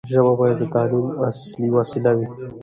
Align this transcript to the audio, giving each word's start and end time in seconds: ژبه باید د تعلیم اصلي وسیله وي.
ژبه 0.13 0.33
باید 0.39 0.57
د 0.59 0.63
تعلیم 0.73 1.05
اصلي 1.27 1.67
وسیله 1.77 2.11
وي. 2.17 2.27